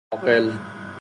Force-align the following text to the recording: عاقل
عاقل 0.13 0.81